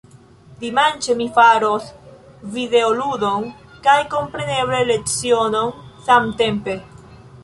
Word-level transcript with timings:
Dimanĉe, 0.61 1.15
mi 1.17 1.25
faros 1.33 1.91
videoludon 2.55 3.45
kaj 3.89 3.97
kompreneble 4.13 4.79
lecionon 4.93 5.71
samtempe. 6.09 6.75